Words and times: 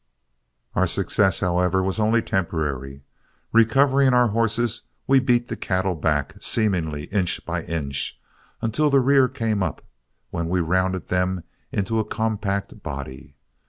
Our 0.73 0.87
success, 0.87 1.41
however, 1.41 1.83
was 1.83 1.99
only 1.99 2.23
temporary. 2.23 3.03
Recovering 3.53 4.15
our 4.15 4.29
horses 4.29 4.87
we 5.05 5.19
beat 5.19 5.47
the 5.47 5.55
cattle 5.55 5.93
back, 5.93 6.37
seemingly 6.41 7.03
inch 7.13 7.45
by 7.45 7.61
inch, 7.65 8.19
until 8.63 8.89
the 8.89 8.99
rear 8.99 9.27
came 9.27 9.61
up, 9.61 9.83
when 10.31 10.49
we 10.49 10.59
rounded 10.59 11.09
them 11.09 11.43
into 11.71 11.99
a 11.99 12.03
compact 12.03 12.81
body. 12.81 13.35